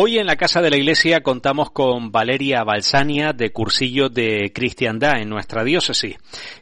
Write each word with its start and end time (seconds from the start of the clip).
Hoy 0.00 0.16
en 0.18 0.28
la 0.28 0.36
Casa 0.36 0.62
de 0.62 0.70
la 0.70 0.76
Iglesia 0.76 1.22
contamos 1.24 1.72
con 1.72 2.12
Valeria 2.12 2.62
Balsania 2.62 3.32
de 3.32 3.50
Cursillo 3.50 4.08
de 4.08 4.52
Cristiandad 4.54 5.20
en 5.20 5.28
nuestra 5.28 5.64
diócesis. 5.64 6.16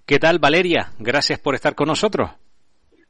¿Qué 0.06 0.18
tal, 0.18 0.38
Valeria? 0.38 0.92
Gracias 0.98 1.38
por 1.38 1.54
estar 1.54 1.74
con 1.74 1.88
nosotros. 1.88 2.30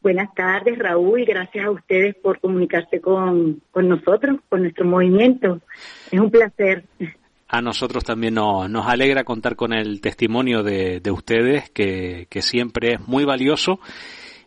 Buenas 0.02 0.34
tardes, 0.34 0.80
Raúl, 0.80 1.20
y 1.20 1.26
gracias 1.26 1.64
a 1.64 1.70
ustedes 1.70 2.16
por 2.16 2.40
comunicarse 2.40 3.00
con, 3.00 3.62
nosotros, 3.72 4.40
con 4.48 4.62
nuestro 4.62 4.84
movimiento. 4.84 5.60
Es 6.10 6.18
un 6.18 6.32
placer. 6.32 6.82
A 7.46 7.62
nosotros 7.62 8.02
también 8.02 8.34
nos, 8.34 8.68
nos 8.68 8.88
alegra 8.88 9.22
contar 9.22 9.54
con 9.54 9.72
el 9.72 10.00
testimonio 10.00 10.64
de, 10.64 11.00
ustedes, 11.08 11.70
que, 11.70 12.26
que 12.28 12.42
siempre 12.42 12.94
es 12.94 13.06
muy 13.06 13.24
valioso 13.24 13.78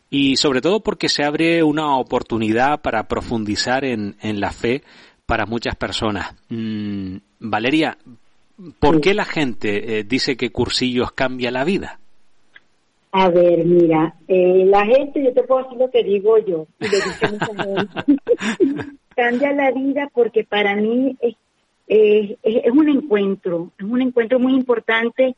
y 0.09 0.35
sobre 0.35 0.59
todo 0.59 0.81
porque 0.81 1.07
se 1.07 1.23
abre 1.23 1.63
una 1.63 1.95
oportunidad 1.95 2.81
para 2.81 3.07
profundizar 3.07 3.85
en, 3.85 4.17
en 4.21 4.41
la 4.41 4.51
fe 4.51 4.83
para 5.29 5.45
muchas 5.45 5.75
personas. 5.75 6.35
Mm, 6.49 7.17
Valeria, 7.39 7.95
¿por 8.79 8.99
qué 8.99 9.13
la 9.13 9.25
gente 9.25 9.99
eh, 9.99 10.03
dice 10.03 10.35
que 10.35 10.49
cursillos 10.49 11.11
cambia 11.11 11.51
la 11.51 11.63
vida? 11.63 11.99
A 13.11 13.29
ver, 13.29 13.63
mira, 13.63 14.15
eh, 14.27 14.65
la 14.65 14.83
gente, 14.87 15.23
yo 15.23 15.31
te 15.31 15.43
puedo 15.43 15.63
decir 15.63 15.77
lo 15.77 15.91
que 15.91 16.03
digo 16.03 16.39
yo, 16.39 16.65
cambia 19.15 19.53
la 19.53 19.71
vida 19.71 20.09
porque 20.11 20.45
para 20.45 20.75
mí 20.75 21.15
es, 21.21 21.35
es 21.87 22.71
un 22.71 22.89
encuentro, 22.89 23.71
es 23.77 23.85
un 23.85 24.01
encuentro 24.01 24.39
muy 24.39 24.53
importante 24.53 25.35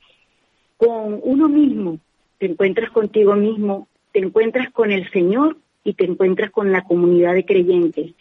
con 0.78 1.20
uno 1.22 1.50
mismo, 1.50 2.00
te 2.38 2.46
encuentras 2.46 2.92
contigo 2.92 3.36
mismo, 3.36 3.90
te 4.14 4.20
encuentras 4.20 4.72
con 4.72 4.92
el 4.92 5.12
Señor 5.12 5.58
y 5.84 5.96
te 5.96 6.06
encuentras 6.06 6.50
con 6.52 6.72
la 6.72 6.84
comunidad 6.84 7.34
de 7.34 7.46
creyentes. 7.46 8.14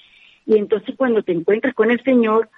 Y 0.50 0.58
entonces 0.58 0.96
cuando 0.96 1.22
te 1.22 1.30
encuentras 1.30 1.74
con 1.74 1.92
el 1.92 2.02
Señor, 2.02 2.48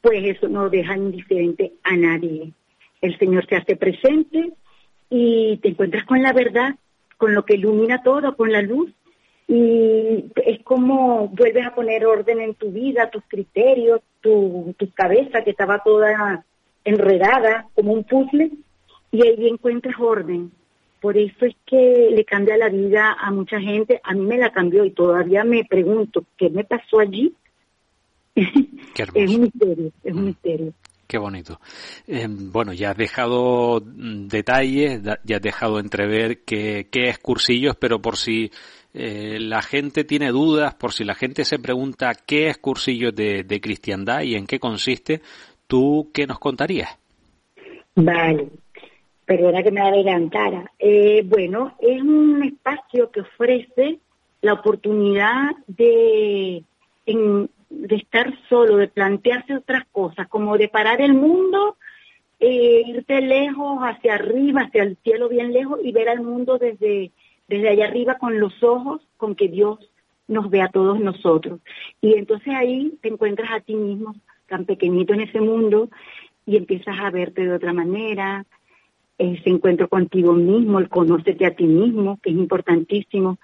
pues 0.00 0.22
eso 0.24 0.48
no 0.48 0.70
deja 0.70 0.96
indiferente 0.96 1.72
a 1.82 1.96
nadie. 1.96 2.52
El 3.00 3.18
Señor 3.18 3.44
se 3.48 3.56
hace 3.56 3.74
presente 3.74 4.52
y 5.10 5.56
te 5.56 5.70
encuentras 5.70 6.04
con 6.04 6.22
la 6.22 6.32
verdad, 6.32 6.76
con 7.16 7.34
lo 7.34 7.44
que 7.44 7.54
ilumina 7.54 8.04
todo, 8.04 8.36
con 8.36 8.52
la 8.52 8.62
luz. 8.62 8.88
Y 9.48 10.26
es 10.46 10.62
como 10.62 11.26
vuelves 11.26 11.66
a 11.66 11.74
poner 11.74 12.06
orden 12.06 12.40
en 12.40 12.54
tu 12.54 12.70
vida, 12.70 13.10
tus 13.10 13.24
criterios, 13.26 14.00
tu, 14.20 14.72
tu 14.78 14.88
cabeza 14.92 15.42
que 15.42 15.50
estaba 15.50 15.80
toda 15.80 16.44
enredada 16.84 17.66
como 17.74 17.94
un 17.94 18.04
puzzle, 18.04 18.52
y 19.10 19.26
ahí 19.26 19.48
encuentras 19.48 19.96
orden. 19.98 20.52
Por 21.04 21.18
eso 21.18 21.44
es 21.44 21.54
que 21.66 22.08
le 22.12 22.24
cambia 22.24 22.56
la 22.56 22.70
vida 22.70 23.14
a 23.20 23.30
mucha 23.30 23.60
gente. 23.60 24.00
A 24.02 24.14
mí 24.14 24.22
me 24.22 24.38
la 24.38 24.50
cambió 24.50 24.86
y 24.86 24.90
todavía 24.90 25.44
me 25.44 25.62
pregunto, 25.62 26.24
¿qué 26.38 26.48
me 26.48 26.64
pasó 26.64 26.98
allí? 26.98 27.34
es 28.34 29.30
un 29.30 29.42
misterio, 29.42 29.92
es 30.02 30.14
un 30.14 30.22
mm. 30.22 30.24
misterio. 30.24 30.72
Qué 31.06 31.18
bonito. 31.18 31.60
Eh, 32.06 32.26
bueno, 32.26 32.72
ya 32.72 32.92
has 32.92 32.96
dejado 32.96 33.82
mm, 33.84 34.28
detalles, 34.28 35.02
ya 35.02 35.36
has 35.36 35.42
dejado 35.42 35.78
entrever 35.78 36.38
qué, 36.38 36.88
es 36.90 37.18
cursillos, 37.18 37.76
pero 37.76 38.00
por 38.00 38.16
si 38.16 38.50
eh, 38.94 39.36
la 39.38 39.60
gente 39.60 40.04
tiene 40.04 40.30
dudas, 40.30 40.74
por 40.74 40.94
si 40.94 41.04
la 41.04 41.14
gente 41.14 41.44
se 41.44 41.58
pregunta 41.58 42.14
qué 42.14 42.48
es 42.48 42.56
cursillos 42.56 43.14
de, 43.14 43.44
de 43.44 43.60
cristiandad 43.60 44.22
y 44.22 44.36
en 44.36 44.46
qué 44.46 44.58
consiste, 44.58 45.20
¿tú 45.66 46.10
qué 46.14 46.26
nos 46.26 46.38
contarías? 46.38 46.98
Vale, 47.94 48.48
perdona 49.26 49.62
que 49.62 49.70
me 49.70 49.80
adelantara. 49.80 50.70
Eh, 50.78 51.22
bueno, 51.26 51.74
es 51.80 52.02
un 52.02 52.42
espacio 52.42 53.10
que 53.10 53.20
ofrece 53.20 53.98
la 54.42 54.54
oportunidad 54.54 55.52
de, 55.66 56.62
de 57.06 57.96
estar 57.96 58.32
solo, 58.48 58.76
de 58.76 58.88
plantearse 58.88 59.56
otras 59.56 59.84
cosas, 59.90 60.28
como 60.28 60.58
de 60.58 60.68
parar 60.68 61.00
el 61.00 61.14
mundo, 61.14 61.76
eh, 62.40 62.82
irte 62.86 63.20
lejos, 63.22 63.78
hacia 63.80 64.14
arriba, 64.14 64.62
hacia 64.62 64.82
el 64.82 64.96
cielo 65.02 65.28
bien 65.28 65.52
lejos 65.52 65.80
y 65.82 65.92
ver 65.92 66.08
al 66.08 66.20
mundo 66.20 66.58
desde, 66.58 67.10
desde 67.48 67.68
allá 67.68 67.86
arriba 67.86 68.18
con 68.18 68.38
los 68.38 68.62
ojos 68.62 69.00
con 69.16 69.34
que 69.34 69.48
Dios 69.48 69.78
nos 70.28 70.50
ve 70.50 70.60
a 70.60 70.68
todos 70.68 71.00
nosotros. 71.00 71.60
Y 72.00 72.14
entonces 72.14 72.54
ahí 72.54 72.98
te 73.00 73.08
encuentras 73.08 73.50
a 73.50 73.60
ti 73.60 73.74
mismo 73.74 74.14
tan 74.46 74.66
pequeñito 74.66 75.14
en 75.14 75.22
ese 75.22 75.40
mundo 75.40 75.88
y 76.46 76.56
empiezas 76.56 76.98
a 77.00 77.10
verte 77.10 77.42
de 77.42 77.54
otra 77.54 77.72
manera, 77.72 78.44
ese 79.18 79.50
encuentro 79.50 79.88
contigo 79.88 80.32
mismo, 80.32 80.78
el 80.78 80.88
conocerte 80.88 81.46
a 81.46 81.54
ti 81.54 81.64
mismo, 81.64 82.18
que 82.22 82.30
es 82.30 82.36
importantísimo. 82.36 83.38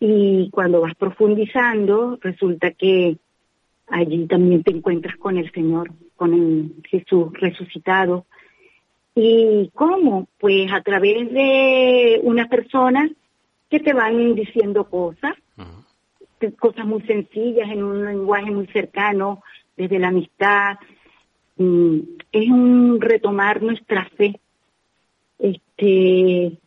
Y 0.00 0.50
cuando 0.50 0.80
vas 0.80 0.94
profundizando, 0.94 2.18
resulta 2.20 2.72
que 2.72 3.16
allí 3.88 4.26
también 4.26 4.62
te 4.62 4.72
encuentras 4.72 5.16
con 5.16 5.38
el 5.38 5.50
Señor, 5.52 5.90
con 6.16 6.34
el 6.34 6.74
Jesús 6.88 7.32
resucitado. 7.34 8.26
¿Y 9.14 9.70
cómo? 9.74 10.28
Pues 10.38 10.72
a 10.72 10.80
través 10.80 11.30
de 11.32 12.20
unas 12.22 12.48
personas 12.48 13.10
que 13.68 13.80
te 13.80 13.92
van 13.92 14.34
diciendo 14.34 14.88
cosas, 14.88 15.34
cosas 16.58 16.86
muy 16.86 17.02
sencillas, 17.02 17.70
en 17.70 17.82
un 17.82 18.04
lenguaje 18.04 18.50
muy 18.50 18.66
cercano, 18.68 19.42
desde 19.76 19.98
la 19.98 20.08
amistad. 20.08 20.78
Mm, 21.56 21.98
es 22.32 22.50
un 22.50 23.00
retomar 23.00 23.62
nuestra 23.62 24.08
fe, 24.16 24.40
este, 25.82 26.58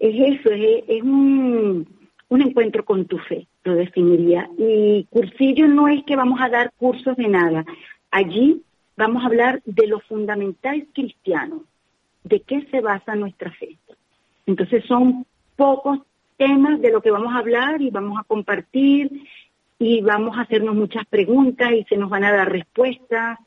es 0.00 0.38
eso, 0.40 0.50
es, 0.50 1.02
un, 1.02 1.86
encuentro 2.30 2.84
con 2.84 3.06
tu 3.06 3.18
fe, 3.18 3.46
lo 3.64 3.74
definiría. 3.74 4.48
Y 4.58 5.06
cursillo 5.10 5.66
no 5.66 5.88
es 5.88 6.04
que 6.04 6.16
vamos 6.16 6.40
a 6.42 6.48
dar 6.48 6.72
cursos 6.76 7.16
de 7.16 7.28
nada. 7.28 7.64
Allí 8.10 8.62
vamos 8.96 9.22
a 9.22 9.26
hablar 9.26 9.62
de 9.64 9.86
lo 9.86 10.00
fundamental 10.00 10.86
cristiano, 10.92 11.62
de 12.24 12.40
qué 12.40 12.66
se 12.70 12.80
basa 12.80 13.14
nuestra 13.14 13.50
fe. 13.52 13.78
Entonces 14.46 14.84
son 14.84 15.24
pocos 15.56 16.00
temas 16.36 16.80
de 16.80 16.90
lo 16.90 17.00
que 17.00 17.10
vamos 17.10 17.32
a 17.32 17.38
hablar 17.38 17.80
y 17.80 17.90
vamos 17.90 18.18
a 18.20 18.24
compartir 18.24 19.10
y 19.78 20.00
vamos 20.02 20.36
a 20.36 20.42
hacernos 20.42 20.74
muchas 20.74 21.06
preguntas 21.06 21.72
y 21.72 21.84
se 21.84 21.96
nos 21.96 22.10
van 22.10 22.24
a 22.24 22.32
dar 22.32 22.50
respuestas 22.50 23.38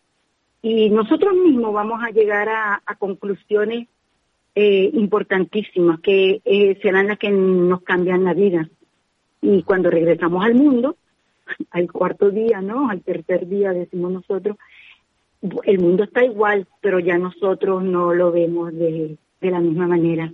y 0.62 0.90
nosotros 0.90 1.36
mismos 1.36 1.74
vamos 1.74 2.02
a 2.04 2.10
llegar 2.10 2.50
a 2.50 2.96
conclusiones 2.98 3.88
eh, 4.60 4.90
importantísimas 4.92 6.00
que 6.00 6.42
eh, 6.44 6.80
serán 6.82 7.06
las 7.06 7.20
que 7.20 7.30
nos 7.30 7.84
cambian 7.84 8.24
la 8.24 8.34
vida. 8.34 8.68
Y 9.40 9.62
cuando 9.62 9.92
regresamos 9.92 10.44
al 10.44 10.56
mundo, 10.56 10.98
al 11.70 11.92
cuarto 11.92 12.32
día, 12.32 12.60
¿no? 12.60 12.90
Al 12.90 13.04
tercer 13.04 13.48
día, 13.48 13.72
decimos 13.72 14.12
nosotros, 14.12 14.58
el 15.64 15.78
mundo 15.78 16.06
está 16.06 16.26
igual, 16.26 16.66
pero 16.82 16.98
ya 16.98 17.20
nosotros 17.20 17.84
no 17.84 18.16
lo 18.16 18.32
vemos 18.32 18.74
de, 18.74 19.18
de 19.40 19.52
la 19.52 19.60
misma 19.60 19.86
manera. 19.86 20.34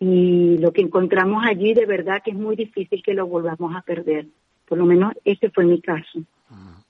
Y 0.00 0.56
lo 0.56 0.72
que 0.72 0.80
encontramos 0.80 1.44
allí, 1.44 1.74
de 1.74 1.84
verdad 1.84 2.22
que 2.24 2.30
es 2.30 2.38
muy 2.38 2.56
difícil 2.56 3.02
que 3.02 3.12
lo 3.12 3.26
volvamos 3.26 3.76
a 3.76 3.82
perder. 3.82 4.26
Por 4.66 4.78
lo 4.78 4.86
menos 4.86 5.12
ese 5.22 5.50
fue 5.50 5.66
mi 5.66 5.82
caso. 5.82 6.22
Ah, 6.48 6.82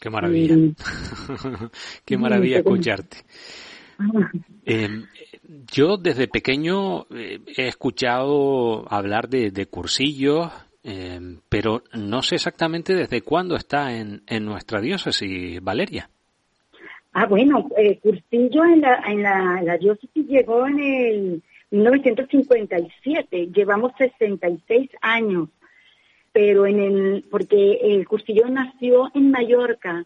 qué 0.00 0.10
maravilla. 0.10 0.54
qué 2.04 2.16
maravilla 2.16 2.58
escucharte. 2.58 3.16
Eh, 4.64 4.88
yo 5.72 5.96
desde 5.96 6.28
pequeño 6.28 7.06
eh, 7.14 7.40
he 7.56 7.68
escuchado 7.68 8.84
hablar 8.92 9.28
de, 9.28 9.66
cursillos, 9.66 10.50
eh, 10.82 11.20
pero 11.48 11.82
no 11.94 12.22
sé 12.22 12.36
exactamente 12.36 12.94
desde 12.94 13.22
cuándo 13.22 13.56
está 13.56 13.96
en, 13.96 14.22
nuestra 14.44 14.80
diócesis, 14.80 15.62
Valeria. 15.62 16.08
Ah, 17.12 17.26
bueno, 17.26 17.68
eh, 17.78 17.98
cursillo 17.98 18.64
en 18.64 18.80
la, 18.80 19.02
en 19.06 19.22
la 19.22 19.78
diócesis 19.78 20.26
llegó 20.26 20.66
en 20.66 20.80
el 20.80 21.42
1957, 21.70 23.48
llevamos 23.54 23.92
66 23.98 24.90
años, 25.00 25.48
pero 26.32 26.66
en 26.66 26.80
el, 26.80 27.24
porque 27.30 27.78
el 27.82 28.06
cursillo 28.06 28.48
nació 28.48 29.10
en 29.14 29.30
Mallorca 29.30 30.04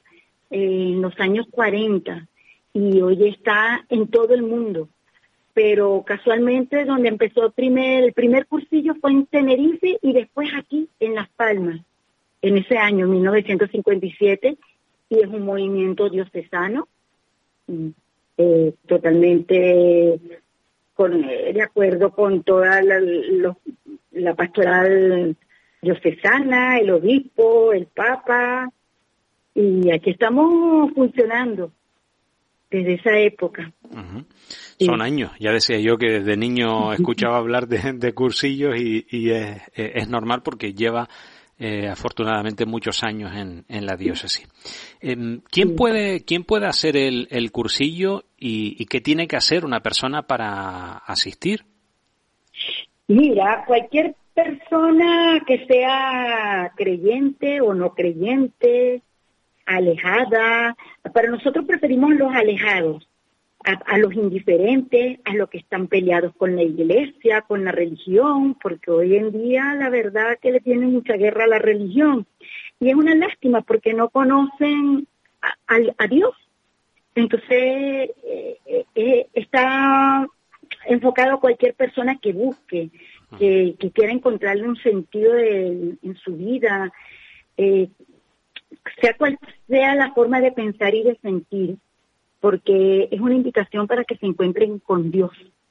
en 0.50 1.02
los 1.02 1.18
años 1.18 1.46
40 1.50 2.28
y 2.72 3.00
hoy 3.00 3.28
está 3.28 3.84
en 3.88 4.08
todo 4.08 4.34
el 4.34 4.42
mundo. 4.42 4.88
Pero 5.52 6.04
casualmente 6.06 6.84
donde 6.84 7.08
empezó 7.08 7.46
el 7.46 7.52
primer, 7.52 8.04
el 8.04 8.12
primer 8.12 8.46
cursillo 8.46 8.94
fue 9.00 9.10
en 9.10 9.26
Tenerife 9.26 9.98
y 10.00 10.12
después 10.12 10.48
aquí 10.56 10.88
en 11.00 11.14
Las 11.14 11.28
Palmas, 11.30 11.80
en 12.42 12.56
ese 12.56 12.78
año, 12.78 13.06
1957, 13.08 14.56
y 15.10 15.18
es 15.18 15.26
un 15.26 15.44
movimiento 15.44 16.08
diocesano, 16.08 16.88
mm, 17.66 17.88
eh, 18.38 18.74
totalmente 18.86 20.18
con, 20.94 21.24
eh, 21.24 21.52
de 21.52 21.62
acuerdo 21.62 22.10
con 22.12 22.42
toda 22.42 22.80
la, 22.82 23.00
la 24.12 24.34
pastoral 24.34 25.36
diocesana, 25.82 26.78
el 26.78 26.90
obispo, 26.90 27.72
el 27.72 27.86
papa, 27.86 28.70
y 29.54 29.90
aquí 29.90 30.10
estamos 30.10 30.92
funcionando 30.94 31.72
desde 32.70 32.94
esa 32.94 33.18
época. 33.18 33.72
Son 34.78 35.02
años, 35.02 35.32
ya 35.38 35.50
decía 35.50 35.78
yo 35.80 35.96
que 35.98 36.20
desde 36.20 36.36
niño 36.36 36.92
escuchaba 36.94 37.38
hablar 37.38 37.66
de, 37.66 38.12
cursillos 38.12 38.76
y, 38.78 39.30
es, 39.30 40.08
normal 40.08 40.42
porque 40.42 40.72
lleva 40.72 41.08
eh, 41.58 41.88
afortunadamente 41.88 42.64
muchos 42.64 43.02
años 43.02 43.32
en, 43.34 43.64
en 43.68 43.86
la 43.86 43.96
diócesis. 43.96 44.48
Em, 45.00 45.40
¿Quién 45.50 45.76
puede, 45.76 46.24
quién 46.24 46.44
puede 46.44 46.66
hacer 46.66 46.96
el, 46.96 47.28
el 47.30 47.50
cursillo 47.50 48.24
y, 48.38 48.84
qué 48.86 49.00
tiene 49.00 49.26
que 49.26 49.36
hacer 49.36 49.64
una 49.64 49.80
persona 49.80 50.22
para 50.22 50.98
asistir? 50.98 51.64
Mira, 53.08 53.64
cualquier 53.66 54.14
persona 54.32 55.40
que 55.46 55.66
sea 55.66 56.72
creyente 56.76 57.60
o 57.60 57.74
no 57.74 57.92
creyente, 57.92 59.02
alejada, 59.66 60.76
para 61.12 61.30
nosotros 61.30 61.64
preferimos 61.66 62.14
los 62.14 62.32
alejados, 62.34 63.06
a, 63.62 63.98
los 63.98 64.14
indiferentes, 64.14 65.18
a 65.24 65.34
los 65.34 65.50
que 65.50 65.58
están 65.58 65.86
peleados 65.86 66.34
con 66.36 66.56
la 66.56 66.62
iglesia, 66.62 67.42
con 67.42 67.64
la 67.64 67.72
religión, 67.72 68.56
porque 68.60 68.90
hoy 68.90 69.16
en 69.16 69.32
día 69.32 69.74
la 69.74 69.90
verdad 69.90 70.38
que 70.40 70.50
le 70.50 70.60
tienen 70.60 70.92
mucha 70.92 71.14
guerra 71.14 71.44
a 71.44 71.48
la 71.48 71.58
religión. 71.58 72.26
Y 72.78 72.88
es 72.88 72.94
una 72.94 73.14
lástima 73.14 73.60
porque 73.60 73.92
no 73.92 74.08
conocen 74.08 75.06
a, 75.66 76.06
Dios. 76.06 76.34
Entonces, 77.14 77.50
eh, 77.50 78.56
eh, 78.64 78.84
eh, 78.94 79.26
está 79.34 80.26
enfocado 80.86 81.34
a 81.34 81.40
cualquier 81.40 81.74
persona 81.74 82.18
que 82.18 82.32
busque, 82.32 82.88
que, 83.38 83.76
quiera 83.92 84.12
encontrarle 84.12 84.66
un 84.66 84.76
sentido 84.76 85.36
en 85.36 86.16
su 86.24 86.34
vida, 86.34 86.90
sea 89.00 89.16
cual 89.16 89.38
sea 89.68 89.94
la 89.94 90.12
forma 90.12 90.40
de 90.40 90.52
pensar 90.52 90.94
y 90.94 91.02
de 91.02 91.16
sentir 91.16 91.76
porque 92.40 93.08
es 93.10 93.20
una 93.20 93.34
invitación 93.34 93.86
para 93.86 94.04
que 94.04 94.16
se 94.16 94.26
encuentren 94.26 94.78
con 94.78 95.10
Dios 95.10 95.30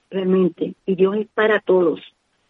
realmente. 0.10 0.75
Y 0.86 0.96
Dios 0.96 1.18
es 1.18 1.28
para 1.28 1.60
todos, 1.60 2.00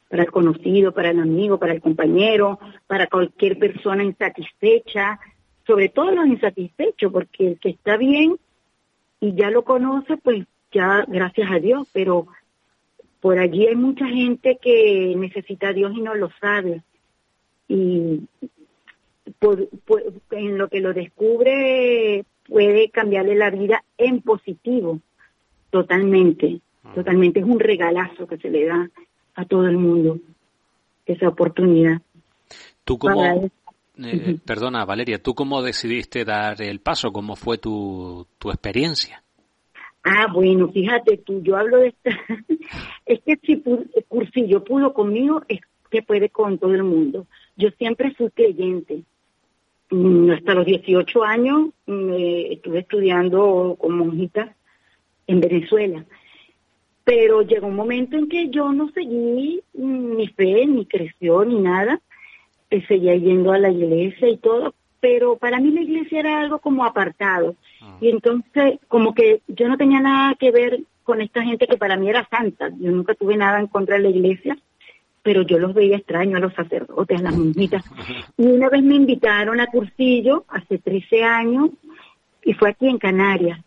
para 0.09 0.23
el 0.23 0.31
conocido, 0.31 0.93
para 0.93 1.09
el 1.11 1.19
amigo, 1.19 1.57
para 1.57 1.73
el 1.73 1.81
compañero, 1.81 2.59
para 2.85 3.07
cualquier 3.07 3.57
persona 3.57 4.03
insatisfecha, 4.03 5.19
sobre 5.65 5.89
todo 5.89 6.11
los 6.11 6.27
insatisfechos, 6.27 7.11
porque 7.11 7.47
el 7.47 7.59
que 7.59 7.69
está 7.69 7.97
bien 7.97 8.37
y 9.21 9.33
ya 9.33 9.49
lo 9.49 9.63
conoce, 9.63 10.17
pues 10.17 10.45
ya 10.71 11.05
gracias 11.07 11.49
a 11.51 11.59
Dios, 11.59 11.87
pero 11.93 12.27
por 13.21 13.39
allí 13.39 13.67
hay 13.67 13.75
mucha 13.75 14.05
gente 14.07 14.57
que 14.61 15.13
necesita 15.17 15.69
a 15.69 15.73
Dios 15.73 15.93
y 15.95 16.01
no 16.01 16.13
lo 16.13 16.29
sabe. 16.41 16.81
Y 17.67 18.21
en 19.41 20.57
lo 20.57 20.67
que 20.67 20.81
lo 20.81 20.93
descubre 20.93 22.25
puede 22.47 22.89
cambiarle 22.89 23.35
la 23.35 23.49
vida 23.49 23.83
en 23.97 24.21
positivo, 24.21 24.99
totalmente, 25.69 26.59
ah. 26.83 26.93
totalmente. 26.95 27.39
Es 27.39 27.45
un 27.45 27.59
regalazo 27.59 28.27
que 28.27 28.37
se 28.37 28.49
le 28.49 28.65
da 28.65 28.89
a 29.35 29.45
todo 29.45 29.67
el 29.67 29.77
mundo, 29.77 30.17
esa 31.05 31.29
oportunidad. 31.29 32.01
Tú 32.83 32.97
como, 32.97 33.51
eh, 34.03 34.37
perdona 34.45 34.85
Valeria, 34.85 35.21
¿tú 35.21 35.33
cómo 35.33 35.61
decidiste 35.61 36.25
dar 36.25 36.61
el 36.61 36.79
paso? 36.79 37.11
¿Cómo 37.11 37.35
fue 37.35 37.57
tu, 37.57 38.25
tu 38.37 38.49
experiencia? 38.49 39.23
Ah, 40.03 40.27
bueno, 40.33 40.69
fíjate 40.69 41.17
tú, 41.17 41.41
yo 41.43 41.57
hablo 41.57 41.77
de 41.77 41.89
esta, 41.89 42.09
es 43.05 43.19
que 43.21 43.37
si 43.43 43.61
cursillo 44.07 44.63
pudo 44.63 44.93
conmigo, 44.93 45.43
es 45.47 45.59
que 45.91 46.01
puede 46.01 46.29
con 46.29 46.57
todo 46.57 46.73
el 46.73 46.83
mundo. 46.83 47.27
Yo 47.57 47.69
siempre 47.77 48.13
fui 48.15 48.29
creyente, 48.31 49.03
hasta 49.91 50.53
los 50.53 50.65
18 50.65 51.23
años 51.23 51.69
estuve 51.87 52.79
estudiando 52.79 53.75
como 53.79 54.05
monjita 54.05 54.55
en 55.27 55.39
Venezuela. 55.39 56.05
Pero 57.03 57.41
llegó 57.41 57.67
un 57.67 57.75
momento 57.75 58.17
en 58.17 58.29
que 58.29 58.49
yo 58.49 58.71
no 58.71 58.91
seguí 58.91 59.61
mi 59.73 60.27
fe, 60.27 60.65
ni 60.67 60.85
creció, 60.85 61.43
ni 61.43 61.59
nada. 61.59 61.99
Eh, 62.69 62.85
seguía 62.87 63.15
yendo 63.15 63.51
a 63.51 63.57
la 63.57 63.71
iglesia 63.71 64.29
y 64.29 64.37
todo, 64.37 64.75
pero 64.99 65.37
para 65.37 65.59
mí 65.59 65.71
la 65.71 65.81
iglesia 65.81 66.19
era 66.19 66.39
algo 66.39 66.59
como 66.59 66.85
apartado. 66.85 67.55
Ah. 67.81 67.97
Y 67.99 68.09
entonces, 68.09 68.79
como 68.87 69.15
que 69.15 69.41
yo 69.47 69.67
no 69.67 69.77
tenía 69.77 69.99
nada 70.01 70.35
que 70.35 70.51
ver 70.51 70.81
con 71.03 71.19
esta 71.21 71.41
gente 71.41 71.65
que 71.65 71.77
para 71.77 71.97
mí 71.97 72.07
era 72.09 72.27
santa. 72.29 72.69
Yo 72.79 72.91
nunca 72.91 73.15
tuve 73.15 73.37
nada 73.37 73.59
en 73.59 73.65
contra 73.65 73.95
de 73.95 74.03
la 74.03 74.09
iglesia 74.09 74.55
pero 75.21 75.41
yo 75.43 75.59
los 75.59 75.73
veía 75.73 75.97
extraños 75.97 76.37
a 76.37 76.39
los 76.39 76.53
sacerdotes, 76.53 77.19
a 77.19 77.23
las 77.23 77.37
monjitas. 77.37 77.83
Y 78.37 78.47
una 78.47 78.69
vez 78.69 78.83
me 78.83 78.95
invitaron 78.95 79.59
a 79.59 79.67
cursillo, 79.67 80.45
hace 80.47 80.77
13 80.77 81.23
años, 81.23 81.71
y 82.43 82.53
fue 82.53 82.69
aquí 82.69 82.87
en 82.87 82.97
Canarias. 82.97 83.59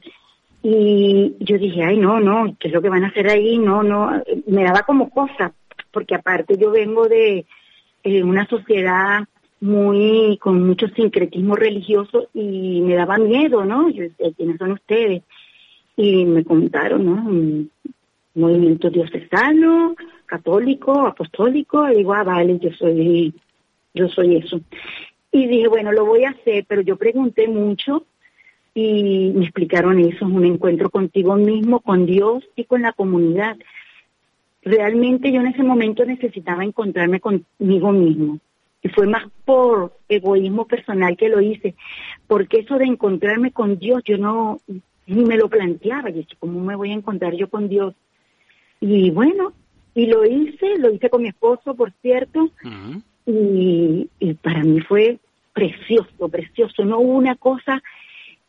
Y 0.63 1.35
yo 1.41 1.59
dije, 1.59 1.83
ay, 1.83 1.99
no, 1.99 2.21
no, 2.21 2.57
¿qué 2.59 2.69
es 2.69 2.75
lo 2.75 2.81
que 2.81 2.89
van 2.89 3.05
a 3.05 3.09
hacer 3.09 3.29
ahí? 3.29 3.59
No, 3.59 3.83
no, 3.83 4.23
me 4.47 4.65
daba 4.65 4.83
como 4.83 5.11
cosa, 5.11 5.53
porque 5.91 6.15
aparte 6.15 6.57
yo 6.57 6.71
vengo 6.71 7.09
de 7.09 7.45
eh, 8.05 8.23
una 8.23 8.47
sociedad 8.47 9.25
muy, 9.61 10.39
con 10.39 10.67
mucho 10.67 10.89
sincretismo 10.89 11.55
religioso 11.55 12.29
y 12.35 12.81
me 12.81 12.95
daba 12.95 13.19
miedo, 13.19 13.65
¿no? 13.65 13.89
Yo 13.91 14.03
decía, 14.03 14.33
¿quiénes 14.37 14.59
son 14.59 14.73
ustedes? 14.73 15.23
Y 15.97 16.25
me 16.25 16.45
contaron, 16.45 17.07
¿no? 17.07 17.13
Un 17.13 17.71
movimiento 18.35 18.91
diocesano, 18.91 19.95
católico, 20.33 21.07
apostólico, 21.07 21.87
y 21.91 21.97
digo, 21.99 22.15
ah, 22.15 22.25
vale, 22.25 22.59
yo 22.59 22.71
soy, 22.73 23.35
yo 23.93 24.09
soy 24.09 24.37
eso. 24.37 24.59
Y 25.31 25.47
dije, 25.47 25.69
bueno, 25.69 25.93
lo 25.93 26.07
voy 26.07 26.25
a 26.25 26.31
hacer, 26.31 26.65
pero 26.67 26.81
yo 26.81 26.97
pregunté 26.97 27.49
mucho 27.49 28.07
y 28.75 29.31
me 29.35 29.45
explicaron 29.45 29.99
eso, 29.99 30.25
es 30.27 30.33
un 30.33 30.47
encuentro 30.47 30.89
contigo 30.89 31.37
mismo, 31.37 31.81
con 31.81 32.07
Dios 32.07 32.49
y 32.57 32.65
con 32.65 32.81
la 32.81 32.93
comunidad. 32.93 33.59
Realmente 34.63 35.31
yo 35.31 35.41
en 35.43 35.49
ese 35.49 35.63
momento 35.63 36.03
necesitaba 36.07 36.65
encontrarme 36.65 37.21
conmigo 37.21 37.93
mismo. 37.93 38.39
Y 38.83 38.89
fue 38.89 39.07
más 39.07 39.25
por 39.45 39.99
egoísmo 40.09 40.67
personal 40.67 41.15
que 41.15 41.29
lo 41.29 41.43
hice, 41.43 41.75
porque 42.27 42.61
eso 42.61 42.79
de 42.79 42.87
encontrarme 42.87 43.53
con 43.53 43.79
Dios, 43.79 44.03
yo 44.07 44.17
no, 44.17 44.61
ni 45.07 45.25
me 45.27 45.37
lo 45.37 45.51
planteaba, 45.51 46.09
y 46.09 46.27
¿cómo 46.39 46.59
me 46.61 46.75
voy 46.75 46.91
a 46.91 46.95
encontrar 46.95 47.35
yo 47.35 47.51
con 47.51 47.69
Dios? 47.69 47.95
Y 48.81 49.11
bueno, 49.11 49.53
y 49.95 50.07
lo 50.07 50.25
hice, 50.25 50.79
lo 50.79 50.91
hice 50.91 51.11
con 51.11 51.23
mi 51.23 51.29
esposo, 51.29 51.75
por 51.75 51.93
cierto, 52.01 52.51
y, 53.27 54.09
para 54.43 54.63
mí 54.65 54.81
fue 54.81 55.19
precioso, 55.53 56.29
precioso. 56.29 56.85
No 56.85 56.99
hubo 56.99 57.13
una 57.17 57.37
cosa 57.37 57.83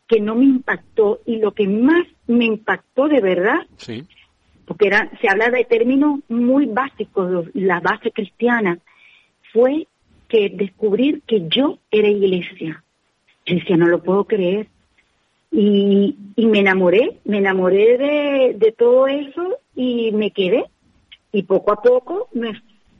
que 0.07 0.19
no 0.19 0.35
me 0.35 0.45
impactó 0.45 1.19
y 1.25 1.37
lo 1.37 1.51
que 1.51 1.67
más 1.67 2.05
me 2.27 2.45
impactó 2.45 3.07
de 3.07 3.19
verdad, 3.19 3.67
porque 4.65 4.87
era, 4.87 5.11
se 5.19 5.27
habla 5.27 5.49
de 5.49 5.65
términos 5.65 6.19
muy 6.29 6.65
básicos, 6.65 7.47
la 7.53 7.81
base 7.81 8.11
cristiana, 8.11 8.79
fue 9.51 9.87
que 10.29 10.49
descubrir 10.49 11.21
que 11.27 11.47
yo 11.47 11.77
era 11.91 12.07
iglesia. 12.07 12.83
Yo 13.45 13.55
decía, 13.55 13.77
no 13.77 13.87
lo 13.87 14.01
puedo 14.01 14.23
creer. 14.23 14.67
Y, 15.51 16.15
y 16.35 16.45
me 16.47 16.59
enamoré, 16.59 17.19
me 17.25 17.37
enamoré 17.37 17.97
de, 17.97 18.55
de 18.57 18.71
todo 18.71 19.07
eso 19.07 19.59
y 19.75 20.11
me 20.13 20.31
quedé 20.31 20.65
y 21.33 21.43
poco 21.43 21.73
a 21.73 21.81
poco 21.81 22.29
me, 22.33 22.53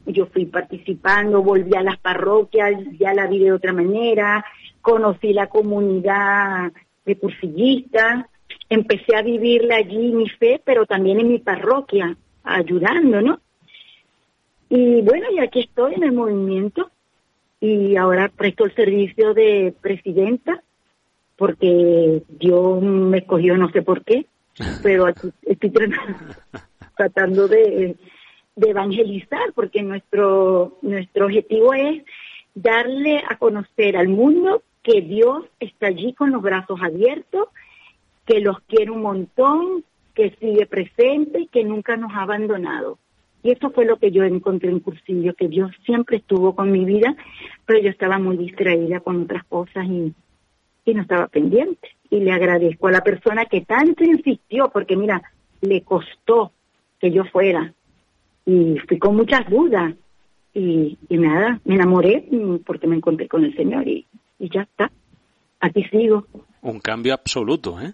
yo 0.06 0.26
fui 0.26 0.48
participando, 0.48 1.42
volví 1.42 1.76
a 1.78 1.84
las 1.84 1.98
parroquias, 1.98 2.74
ya 3.00 3.14
la 3.14 3.28
vi 3.28 3.40
de 3.40 3.54
otra 3.54 3.72
manera, 3.72 4.44
conocí 4.82 5.32
la 5.32 5.48
comunidad 5.48 6.74
de 7.06 7.16
cursillistas, 7.18 8.26
empecé 8.70 9.16
a 9.16 9.22
vivirla 9.22 9.78
allí 9.78 10.12
mi 10.12 10.28
fe, 10.28 10.62
pero 10.66 10.86
también 10.86 11.20
en 11.20 11.30
mi 11.30 11.40
parroquia, 11.40 12.18
ayudando, 12.44 13.22
¿no? 13.22 13.40
Y 14.70 15.02
bueno, 15.02 15.28
y 15.32 15.40
aquí 15.40 15.62
estoy 15.62 15.94
en 15.94 16.04
el 16.04 16.12
movimiento 16.12 16.90
y 17.60 17.96
ahora 17.96 18.30
presto 18.30 18.66
el 18.66 18.76
servicio 18.76 19.34
de 19.34 19.74
presidenta 19.80 20.64
porque 21.38 22.24
Dios 22.28 22.82
me 22.82 23.20
escogió 23.20 23.58
no 23.58 23.70
sé 23.72 23.84
por 23.84 24.04
qué, 24.04 24.26
pero 24.84 25.06
aquí 25.06 25.32
estoy 25.44 25.72
tratando 26.96 27.48
de 27.48 27.96
de 28.56 28.70
evangelizar, 28.70 29.54
porque 29.54 29.82
nuestro, 29.82 30.78
nuestro 30.82 31.26
objetivo 31.26 31.74
es 31.74 32.04
darle 32.54 33.24
a 33.28 33.38
conocer 33.38 33.98
al 33.98 34.10
mundo 34.10 34.62
que 34.84 35.02
Dios 35.02 35.46
está 35.60 35.88
allí 35.88 36.14
con 36.14 36.32
los 36.32 36.42
brazos 36.42 36.80
abiertos, 36.82 37.48
que 38.26 38.40
los 38.40 38.60
quiere 38.62 38.92
un 38.92 39.02
montón, 39.02 39.84
que 40.14 40.36
sigue 40.40 40.66
presente 40.66 41.42
y 41.42 41.48
que 41.48 41.64
nunca 41.64 41.98
nos 41.98 42.12
ha 42.14 42.22
abandonado. 42.24 43.00
Y 43.42 43.52
eso 43.52 43.72
fue 43.72 43.86
lo 43.86 43.98
que 43.98 44.12
yo 44.12 44.24
encontré 44.24 44.70
en 44.70 44.80
Cursillo, 44.80 45.34
que 45.34 45.48
Dios 45.48 45.72
siempre 45.86 46.18
estuvo 46.18 46.56
con 46.56 46.72
mi 46.72 46.86
vida, 46.86 47.16
pero 47.66 47.80
yo 47.80 47.90
estaba 47.90 48.18
muy 48.20 48.38
distraída 48.38 49.02
con 49.02 49.24
otras 49.24 49.44
cosas 49.46 49.86
y, 49.86 50.14
y 50.86 50.94
no 50.94 51.02
estaba 51.02 51.28
pendiente. 51.28 51.90
Y 52.10 52.20
le 52.20 52.32
agradezco 52.32 52.88
a 52.88 52.92
la 52.92 53.02
persona 53.02 53.46
que 53.46 53.62
tanto 53.62 54.04
insistió, 54.04 54.70
porque 54.70 54.96
mira, 54.96 55.22
le 55.62 55.82
costó 55.82 56.54
que 57.00 57.12
yo 57.12 57.26
fuera, 57.26 57.74
y 58.46 58.78
fui 58.88 59.00
con 59.00 59.16
muchas 59.16 59.50
dudas 59.50 59.94
y, 60.54 60.98
y 61.10 61.18
nada, 61.18 61.60
me 61.66 61.76
enamoré 61.76 62.28
mm, 62.30 62.58
porque 62.66 62.88
me 62.88 62.96
encontré 62.96 63.28
con 63.28 63.44
el 63.44 63.56
Señor 63.56 63.88
y, 63.88 64.06
y 64.40 64.50
ya 64.50 64.62
está, 64.62 64.92
aquí 65.60 65.84
sigo. 65.86 66.26
Un 66.62 66.80
cambio 66.80 67.14
absoluto, 67.14 67.80
¿eh? 67.82 67.94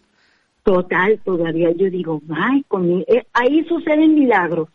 Total, 0.64 1.20
todavía 1.24 1.72
yo 1.72 1.90
digo, 1.90 2.22
ay, 2.30 2.64
conmigo. 2.68 3.04
Eh, 3.08 3.26
ahí 3.34 3.64
suceden 3.66 4.14
milagros. 4.16 4.70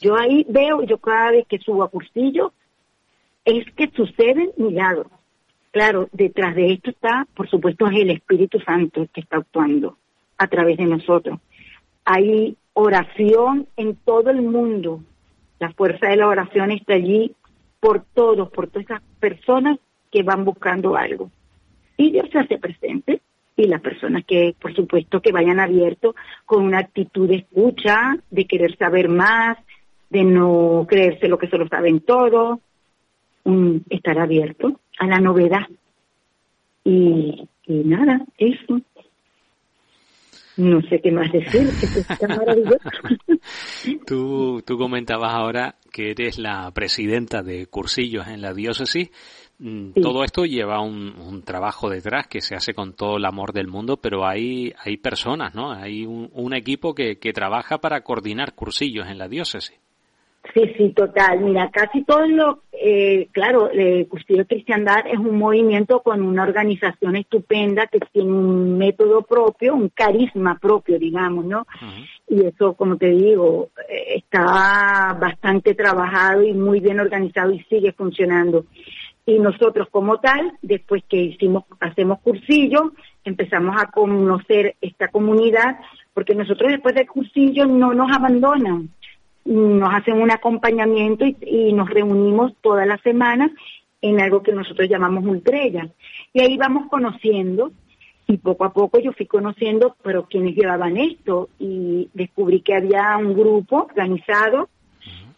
Yo 0.00 0.16
ahí 0.16 0.44
veo, 0.48 0.82
yo 0.82 0.98
cada 0.98 1.30
vez 1.30 1.46
que 1.46 1.58
subo 1.58 1.84
a 1.84 1.88
cursillo, 1.88 2.52
es 3.44 3.64
que 3.74 3.90
suceden 3.94 4.50
milagros. 4.56 5.06
Claro, 5.70 6.08
detrás 6.12 6.54
de 6.54 6.72
esto 6.72 6.90
está, 6.90 7.26
por 7.34 7.48
supuesto, 7.48 7.86
es 7.86 7.98
el 7.98 8.10
Espíritu 8.10 8.58
Santo 8.60 9.06
que 9.12 9.20
está 9.20 9.36
actuando 9.38 9.96
a 10.38 10.46
través 10.48 10.78
de 10.78 10.86
nosotros. 10.86 11.38
Hay 12.04 12.56
oración 12.72 13.66
en 13.76 13.96
todo 13.96 14.30
el 14.30 14.42
mundo. 14.42 15.02
La 15.58 15.72
fuerza 15.72 16.08
de 16.08 16.16
la 16.16 16.28
oración 16.28 16.70
está 16.70 16.94
allí 16.94 17.34
por 17.80 18.04
todos, 18.14 18.50
por 18.50 18.68
todas 18.68 18.84
esas 18.86 19.02
personas 19.20 19.78
que 20.10 20.22
van 20.22 20.44
buscando 20.44 20.96
algo. 20.96 21.30
Y 21.96 22.10
Dios 22.10 22.28
se 22.30 22.38
hace 22.38 22.58
presente 22.58 23.20
y 23.56 23.66
las 23.66 23.80
personas 23.80 24.24
que, 24.26 24.54
por 24.60 24.74
supuesto, 24.74 25.22
que 25.22 25.32
vayan 25.32 25.60
abiertos 25.60 26.14
con 26.44 26.64
una 26.64 26.78
actitud 26.78 27.28
de 27.28 27.36
escucha, 27.36 28.16
de 28.30 28.46
querer 28.46 28.76
saber 28.76 29.08
más, 29.08 29.56
de 30.10 30.24
no 30.24 30.86
creerse 30.88 31.28
lo 31.28 31.38
que 31.38 31.48
se 31.48 31.56
lo 31.56 31.66
saben 31.68 32.00
todo, 32.00 32.60
estar 33.88 34.18
abierto 34.18 34.78
a 34.98 35.06
la 35.06 35.20
novedad. 35.20 35.66
Y 36.84 37.48
nada, 37.66 38.20
eso. 38.36 38.80
No 40.56 40.80
sé 40.88 41.00
qué 41.02 41.12
más 41.12 41.30
decir, 41.30 41.68
que 41.78 42.00
está 42.00 42.28
maravilloso. 42.28 42.78
tú, 44.06 44.62
tú 44.62 44.78
comentabas 44.78 45.34
ahora 45.34 45.76
que 45.92 46.10
eres 46.12 46.38
la 46.38 46.70
presidenta 46.72 47.42
de 47.42 47.66
cursillos 47.66 48.26
en 48.28 48.40
la 48.40 48.54
diócesis. 48.54 49.10
Mm, 49.58 49.92
todo 50.00 50.24
esto 50.24 50.44
lleva 50.44 50.80
un, 50.80 51.42
trabajo 51.44 51.88
detrás 51.88 52.26
que 52.26 52.40
se 52.40 52.54
hace 52.54 52.74
con 52.74 52.94
todo 52.94 53.16
el 53.16 53.24
amor 53.24 53.52
del 53.52 53.68
mundo, 53.68 53.98
pero 53.98 54.26
hay, 54.26 54.72
hay 54.82 54.96
personas, 54.96 55.54
¿no? 55.54 55.72
Hay 55.72 56.04
un, 56.04 56.30
un 56.32 56.54
equipo 56.54 56.94
que, 56.94 57.18
que 57.18 57.32
trabaja 57.32 57.78
para 57.78 58.02
coordinar 58.02 58.54
cursillos 58.54 59.08
en 59.08 59.18
la 59.18 59.28
diócesis. 59.28 59.78
Sí, 60.54 60.72
sí, 60.76 60.90
total. 60.90 61.40
Mira, 61.40 61.70
casi 61.70 62.02
todo 62.04 62.26
lo, 62.26 62.62
eh, 62.72 63.28
claro, 63.32 63.70
eh, 63.72 64.06
Custodio 64.08 64.46
Cristiandad 64.46 65.06
es 65.06 65.18
un 65.18 65.38
movimiento 65.38 66.00
con 66.00 66.22
una 66.22 66.42
organización 66.42 67.16
estupenda 67.16 67.86
que 67.86 68.00
tiene 68.12 68.30
un 68.30 68.78
método 68.78 69.22
propio, 69.22 69.74
un 69.74 69.88
carisma 69.88 70.58
propio, 70.58 70.98
digamos, 70.98 71.44
¿no? 71.44 71.66
Y 72.28 72.44
eso, 72.44 72.74
como 72.74 72.96
te 72.96 73.10
digo, 73.10 73.70
eh, 73.88 74.16
está 74.16 75.16
bastante 75.20 75.74
trabajado 75.74 76.42
y 76.42 76.52
muy 76.52 76.80
bien 76.80 77.00
organizado 77.00 77.52
y 77.52 77.60
sigue 77.64 77.92
funcionando. 77.92 78.66
Y 79.24 79.38
nosotros 79.38 79.88
como 79.90 80.18
tal, 80.20 80.52
después 80.62 81.02
que 81.08 81.16
hicimos, 81.16 81.64
hacemos 81.80 82.20
cursillo, 82.20 82.92
empezamos 83.24 83.74
a 83.80 83.90
conocer 83.90 84.76
esta 84.80 85.08
comunidad, 85.08 85.78
porque 86.14 86.34
nosotros 86.34 86.70
después 86.70 86.94
del 86.94 87.08
cursillo 87.08 87.66
no 87.66 87.92
nos 87.92 88.10
abandonan 88.12 88.90
nos 89.46 89.94
hacen 89.94 90.20
un 90.20 90.30
acompañamiento 90.30 91.24
y, 91.24 91.72
nos 91.72 91.88
reunimos 91.88 92.52
todas 92.60 92.86
las 92.86 93.00
semanas 93.02 93.50
en 94.02 94.20
algo 94.20 94.42
que 94.42 94.52
nosotros 94.52 94.88
llamamos 94.88 95.24
ultrella. 95.24 95.88
Y 96.32 96.40
ahí 96.40 96.56
vamos 96.56 96.88
conociendo 96.90 97.72
y 98.26 98.38
poco 98.38 98.64
a 98.64 98.72
poco 98.72 98.98
yo 98.98 99.12
fui 99.12 99.26
conociendo, 99.26 99.96
pero 100.02 100.26
quienes 100.26 100.56
llevaban 100.56 100.96
esto 100.96 101.48
y 101.58 102.08
descubrí 102.12 102.60
que 102.60 102.74
había 102.74 103.16
un 103.16 103.34
grupo 103.34 103.84
organizado 103.84 104.68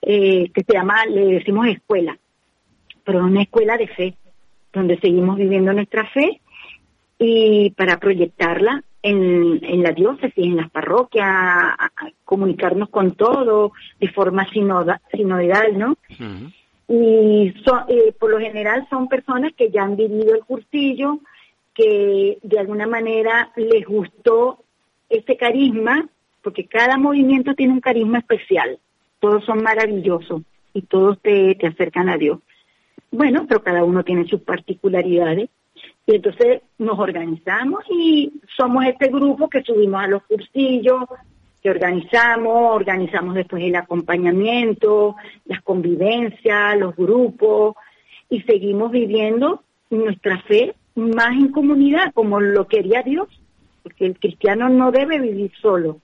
eh, 0.00 0.50
que 0.54 0.62
se 0.64 0.72
llama, 0.72 1.04
le 1.06 1.26
decimos 1.26 1.66
escuela, 1.68 2.18
pero 3.04 3.24
una 3.24 3.42
escuela 3.42 3.76
de 3.76 3.88
fe, 3.88 4.14
donde 4.72 4.98
seguimos 5.00 5.36
viviendo 5.36 5.72
nuestra 5.72 6.06
fe 6.06 6.40
y 7.18 7.70
para 7.70 7.98
proyectarla 7.98 8.84
en, 9.02 9.60
en 9.62 9.82
la 9.82 9.92
diócesis, 9.92 10.44
en 10.44 10.56
las 10.56 10.70
parroquias, 10.70 11.28
comunicarnos 12.24 12.88
con 12.88 13.12
todo 13.12 13.72
de 14.00 14.08
forma 14.08 14.46
sinodal, 14.50 15.78
¿no? 15.78 15.96
Y 16.88 17.54
eh, 17.88 18.12
por 18.18 18.30
lo 18.30 18.38
general 18.38 18.86
son 18.88 19.08
personas 19.08 19.52
que 19.54 19.70
ya 19.70 19.82
han 19.82 19.96
vivido 19.96 20.34
el 20.34 20.44
cursillo, 20.44 21.20
que 21.74 22.38
de 22.42 22.58
alguna 22.58 22.86
manera 22.86 23.52
les 23.56 23.84
gustó 23.86 24.64
este 25.08 25.36
carisma, 25.36 26.08
porque 26.42 26.66
cada 26.66 26.96
movimiento 26.96 27.54
tiene 27.54 27.74
un 27.74 27.80
carisma 27.80 28.18
especial, 28.18 28.78
todos 29.20 29.44
son 29.44 29.62
maravillosos 29.62 30.42
y 30.72 30.82
todos 30.82 31.20
te, 31.20 31.54
te 31.54 31.66
acercan 31.66 32.08
a 32.08 32.16
Dios. 32.16 32.40
Bueno, 33.10 33.46
pero 33.48 33.62
cada 33.62 33.84
uno 33.84 34.02
tiene 34.02 34.26
sus 34.26 34.40
particularidades 34.42 35.50
y 36.08 36.14
entonces 36.14 36.62
nos 36.78 36.98
organizamos 36.98 37.84
y 37.90 38.32
somos 38.56 38.86
este 38.86 39.08
grupo 39.08 39.50
que 39.50 39.62
subimos 39.62 40.02
a 40.02 40.06
los 40.06 40.22
cursillos, 40.22 41.04
que 41.62 41.68
organizamos, 41.68 42.76
organizamos 42.76 43.34
después 43.34 43.62
el 43.62 43.76
acompañamiento, 43.76 45.16
las 45.44 45.60
convivencias, 45.60 46.78
los 46.78 46.96
grupos 46.96 47.76
y 48.30 48.40
seguimos 48.40 48.90
viviendo 48.90 49.62
nuestra 49.90 50.40
fe 50.44 50.74
más 50.94 51.32
en 51.32 51.52
comunidad, 51.52 52.14
como 52.14 52.40
lo 52.40 52.66
quería 52.66 53.02
Dios, 53.02 53.28
porque 53.82 54.06
el 54.06 54.18
cristiano 54.18 54.70
no 54.70 54.90
debe 54.90 55.20
vivir 55.20 55.52
solo, 55.60 56.00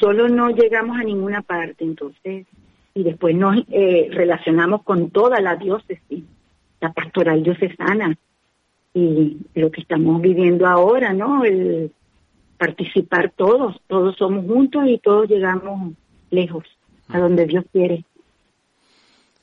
solo 0.00 0.26
no 0.30 0.48
llegamos 0.48 0.96
a 0.98 1.04
ninguna 1.04 1.42
parte, 1.42 1.84
entonces, 1.84 2.46
y 2.94 3.02
después 3.02 3.36
nos 3.36 3.58
eh, 3.68 4.08
relacionamos 4.10 4.84
con 4.84 5.10
toda 5.10 5.38
la 5.42 5.56
diócesis, 5.56 6.24
la 6.80 6.94
pastoral 6.94 7.42
diocesana, 7.42 8.16
y 8.96 9.36
lo 9.54 9.70
que 9.70 9.82
estamos 9.82 10.22
viviendo 10.22 10.66
ahora, 10.66 11.12
¿no? 11.12 11.44
El 11.44 11.92
participar 12.56 13.30
todos, 13.36 13.76
todos 13.86 14.16
somos 14.16 14.46
juntos 14.46 14.84
y 14.86 14.96
todos 14.96 15.28
llegamos 15.28 15.92
lejos, 16.30 16.64
a 17.08 17.18
donde 17.18 17.44
Dios 17.44 17.66
quiere. 17.70 18.06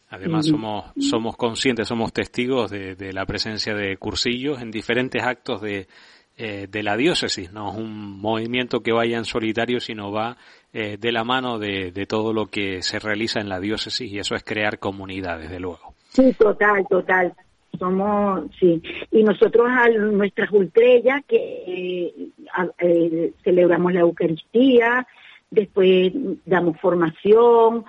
Además 0.10 0.48
somos 0.48 0.86
somos 1.00 1.38
conscientes, 1.38 1.88
somos 1.88 2.12
testigos 2.12 2.72
de, 2.72 3.14
la 3.14 3.28
presencia 3.28 3.76
de 3.76 3.96
cursillos 3.98 4.60
en 4.60 4.72
diferentes 4.72 5.22
actos 5.24 5.62
de, 5.62 5.88
eh, 6.36 6.68
de 6.68 6.84
la 6.84 6.98
diócesis. 6.98 7.52
No 7.52 7.70
es 7.70 7.78
un 7.78 8.20
movimiento 8.20 8.82
que 8.82 8.92
vaya 8.92 9.20
en 9.20 9.26
solitario, 9.26 9.80
sino 9.80 10.12
va 10.12 10.36
eh, 10.72 10.98
de 10.98 11.12
la 11.12 11.24
mano 11.24 11.60
de, 11.60 11.92
de 11.92 12.06
todo 12.08 12.34
lo 12.34 12.48
que 12.48 12.82
se 12.82 12.98
realiza 12.98 13.40
en 13.40 13.50
la 13.50 13.60
diócesis 13.60 14.12
y 14.12 14.18
eso 14.18 14.34
es 14.34 14.44
crear 14.44 14.80
comunidad, 14.80 15.38
desde 15.38 15.60
luego. 15.60 15.94
Sí, 16.10 16.34
total, 16.34 16.88
total 16.90 17.34
somos, 17.78 18.46
sí, 18.60 18.82
y 19.12 19.24
nosotros 19.24 19.68
a 19.68 19.90
nuestras 19.90 20.52
ultrellas 20.52 21.24
que 21.28 22.32
eh, 22.80 23.34
celebramos 23.44 23.94
la 23.94 24.02
Eucaristía, 24.02 25.08
después 25.50 26.12
damos 26.46 26.80
formación, 26.80 27.86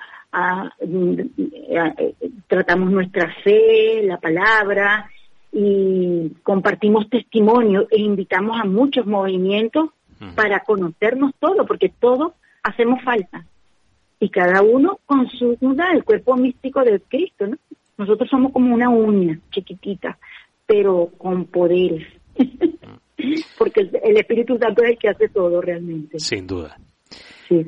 tratamos 2.49 2.91
nuestra 2.91 3.33
fe, 3.43 4.03
la 4.03 4.19
palabra, 4.19 5.11
y 5.53 6.31
compartimos 6.43 7.09
testimonio 7.09 7.87
e 7.91 8.01
invitamos 8.01 8.61
a 8.61 8.65
muchos 8.65 9.07
movimientos 9.07 9.91
para 10.35 10.61
conocernos 10.61 11.33
todos, 11.39 11.67
porque 11.67 11.89
todos 11.89 12.33
hacemos 12.63 13.03
falta. 13.03 13.45
Y 14.19 14.31
cada 14.31 14.63
uno 14.63 14.99
con 15.07 15.29
su 15.29 15.57
duda, 15.61 15.93
el 15.93 16.03
cuerpo 16.03 16.37
místico 16.37 16.83
de 16.83 17.01
Cristo, 17.01 17.47
¿no? 17.47 17.57
Nosotros 17.97 18.29
somos 18.29 18.53
como 18.53 18.75
una 18.75 18.89
uña 18.89 19.39
chiquitita, 19.51 20.19
pero 20.67 21.11
con 21.17 21.47
poderes. 21.47 22.07
Porque 23.59 23.81
el, 23.81 24.17
Espíritu 24.17 24.59
Santo 24.59 24.83
es 24.83 24.91
el 24.91 24.99
que 24.99 25.09
hace 25.09 25.29
todo 25.29 25.61
realmente. 25.61 26.19
Sin 26.19 26.47
duda. 26.47 26.77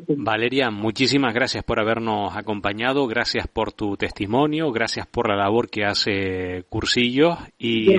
Valeria, 0.09 0.71
muchísimas 0.71 1.35
gracias 1.35 1.62
por 1.62 1.78
habernos 1.78 2.37
acompañado, 2.37 3.06
gracias 3.06 3.47
por 3.47 3.73
tu 3.73 3.97
testimonio, 3.97 4.73
gracias 4.73 5.06
por 5.06 5.28
la 5.28 5.37
labor 5.37 5.68
que 5.68 5.85
hace 5.85 6.64
Cursillo 6.68 7.37
y, 7.59 7.95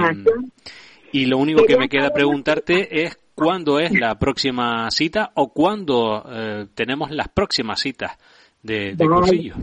y 1.11 1.25
lo 1.25 1.37
único 1.37 1.63
que 1.65 1.77
me 1.77 1.87
queda 1.87 2.09
preguntarte 2.09 3.03
es 3.03 3.17
cuándo 3.35 3.79
es 3.79 3.91
la 3.91 4.17
próxima 4.17 4.89
cita 4.89 5.31
o 5.35 5.53
cuándo 5.53 6.25
eh, 6.29 6.65
tenemos 6.73 7.11
las 7.11 7.29
próximas 7.29 7.79
citas 7.79 8.17
de, 8.63 8.95
de 8.95 9.05
Cursillo. 9.05 9.55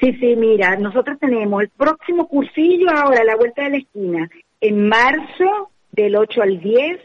Sí, 0.00 0.12
sí, 0.20 0.36
mira, 0.36 0.76
nosotros 0.76 1.18
tenemos 1.18 1.62
el 1.62 1.68
próximo 1.70 2.28
cursillo 2.28 2.90
ahora 2.90 3.20
a 3.20 3.24
la 3.24 3.36
vuelta 3.36 3.64
de 3.64 3.70
la 3.70 3.76
esquina, 3.78 4.30
en 4.60 4.88
marzo 4.88 5.70
del 5.92 6.16
8 6.16 6.42
al 6.42 6.60
10, 6.60 7.00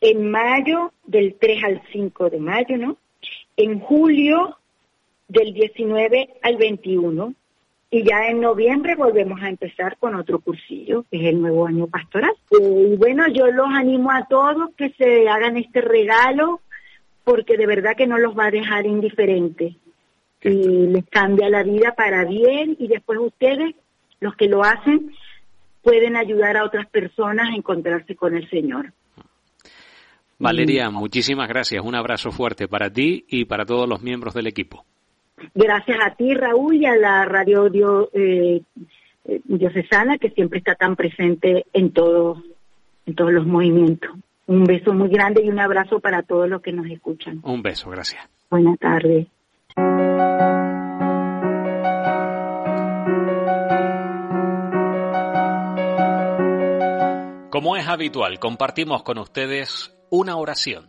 en 0.00 0.30
mayo 0.30 0.92
del 1.04 1.36
3 1.40 1.64
al 1.64 1.82
5 1.92 2.30
de 2.30 2.38
mayo, 2.38 2.76
¿no? 2.76 2.96
En 3.56 3.80
julio 3.80 4.58
del 5.28 5.54
19 5.54 6.28
al 6.42 6.56
21 6.56 7.34
y 7.90 8.02
ya 8.02 8.26
en 8.26 8.40
noviembre 8.40 8.96
volvemos 8.96 9.40
a 9.40 9.48
empezar 9.48 9.96
con 9.98 10.16
otro 10.16 10.40
cursillo, 10.40 11.04
que 11.10 11.18
es 11.18 11.24
el 11.26 11.40
nuevo 11.40 11.66
año 11.66 11.86
pastoral. 11.86 12.32
Y 12.50 12.96
bueno, 12.96 13.28
yo 13.28 13.46
los 13.46 13.68
animo 13.68 14.10
a 14.10 14.26
todos 14.26 14.70
que 14.76 14.90
se 14.98 15.28
hagan 15.28 15.56
este 15.56 15.80
regalo 15.80 16.60
porque 17.22 17.56
de 17.56 17.66
verdad 17.66 17.96
que 17.96 18.08
no 18.08 18.18
los 18.18 18.36
va 18.36 18.46
a 18.46 18.50
dejar 18.50 18.84
indiferentes 18.86 19.76
y 20.44 20.86
les 20.88 21.04
cambia 21.06 21.48
la 21.48 21.62
vida 21.62 21.94
para 21.96 22.24
bien 22.24 22.76
y 22.78 22.88
después 22.88 23.18
ustedes, 23.18 23.74
los 24.20 24.36
que 24.36 24.48
lo 24.48 24.62
hacen, 24.62 25.12
pueden 25.82 26.16
ayudar 26.16 26.56
a 26.56 26.64
otras 26.64 26.86
personas 26.88 27.48
a 27.48 27.56
encontrarse 27.56 28.14
con 28.14 28.36
el 28.36 28.48
Señor. 28.50 28.92
Valeria, 30.38 30.90
muchísimas 30.90 31.48
gracias. 31.48 31.82
Un 31.84 31.94
abrazo 31.94 32.30
fuerte 32.30 32.68
para 32.68 32.90
ti 32.90 33.24
y 33.28 33.44
para 33.44 33.64
todos 33.64 33.88
los 33.88 34.02
miembros 34.02 34.34
del 34.34 34.46
equipo. 34.46 34.84
Gracias 35.54 35.98
a 36.04 36.14
ti, 36.14 36.34
Raúl, 36.34 36.76
y 36.76 36.86
a 36.86 36.96
la 36.96 37.24
radio, 37.24 38.10
eh, 38.12 38.60
eh, 39.24 39.40
diocesana 39.44 40.18
que 40.18 40.30
siempre 40.30 40.58
está 40.58 40.74
tan 40.74 40.96
presente 40.96 41.66
en 41.72 41.92
todos, 41.92 42.38
en 43.06 43.14
todos 43.14 43.32
los 43.32 43.46
movimientos. 43.46 44.10
Un 44.46 44.64
beso 44.64 44.92
muy 44.92 45.08
grande 45.08 45.42
y 45.42 45.48
un 45.48 45.58
abrazo 45.58 46.00
para 46.00 46.22
todos 46.22 46.48
los 46.48 46.60
que 46.60 46.72
nos 46.72 46.86
escuchan. 46.86 47.40
Un 47.42 47.62
beso, 47.62 47.88
gracias. 47.90 48.28
Buenas 48.50 48.78
tardes. 48.78 49.26
Como 57.54 57.76
es 57.76 57.86
habitual, 57.86 58.40
compartimos 58.40 59.04
con 59.04 59.16
ustedes 59.16 59.96
una 60.10 60.34
oración. 60.34 60.88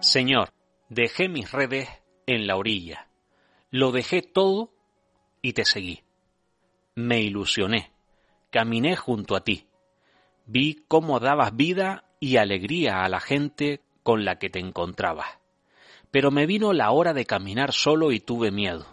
Señor, 0.00 0.54
dejé 0.88 1.28
mis 1.28 1.52
redes 1.52 1.90
en 2.26 2.46
la 2.46 2.56
orilla, 2.56 3.08
lo 3.70 3.92
dejé 3.92 4.22
todo 4.22 4.72
y 5.42 5.52
te 5.52 5.66
seguí. 5.66 6.02
Me 6.94 7.20
ilusioné, 7.20 7.92
caminé 8.48 8.96
junto 8.96 9.36
a 9.36 9.44
ti, 9.44 9.68
vi 10.46 10.82
cómo 10.88 11.20
dabas 11.20 11.54
vida 11.54 12.04
y 12.20 12.38
alegría 12.38 13.04
a 13.04 13.08
la 13.10 13.20
gente 13.20 13.82
con 14.02 14.24
la 14.24 14.38
que 14.38 14.48
te 14.48 14.60
encontrabas. 14.60 15.43
Pero 16.14 16.30
me 16.30 16.46
vino 16.46 16.72
la 16.72 16.92
hora 16.92 17.12
de 17.12 17.26
caminar 17.26 17.72
solo 17.72 18.12
y 18.12 18.20
tuve 18.20 18.52
miedo. 18.52 18.86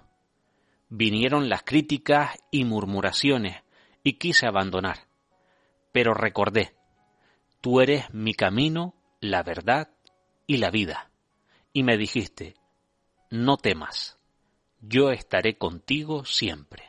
Vinieron 0.89 1.49
las 1.49 1.61
críticas 1.61 2.35
y 2.49 2.65
murmuraciones 2.65 3.61
y 4.03 4.13
quise 4.13 4.47
abandonar. 4.47 5.05
Pero 5.91 6.15
recordé, 6.15 6.73
tú 7.61 7.79
eres 7.79 8.11
mi 8.11 8.33
camino, 8.33 8.95
la 9.19 9.43
verdad 9.43 9.91
y 10.47 10.57
la 10.57 10.71
vida. 10.71 11.11
Y 11.73 11.83
me 11.83 11.95
dijiste, 11.95 12.55
no 13.29 13.57
temas, 13.57 14.17
yo 14.79 15.11
estaré 15.11 15.59
contigo 15.59 16.25
siempre. 16.25 16.85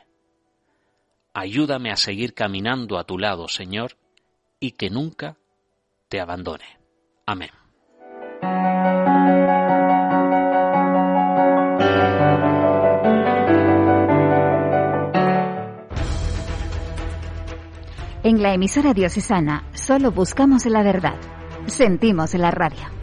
Ayúdame 1.35 1.91
a 1.91 1.95
seguir 1.95 2.33
caminando 2.33 2.97
a 2.97 3.03
tu 3.03 3.19
lado, 3.19 3.47
Señor, 3.47 3.97
y 4.59 4.71
que 4.71 4.89
nunca 4.89 5.37
te 6.09 6.19
abandone. 6.19 6.79
Amén. 7.27 7.51
En 18.23 18.41
la 18.41 18.53
emisora 18.53 18.93
diocesana 18.93 19.65
solo 19.73 20.11
buscamos 20.11 20.65
la 20.65 20.81
verdad. 20.81 21.15
Sentimos 21.67 22.33
la 22.35 22.51
radio. 22.51 23.02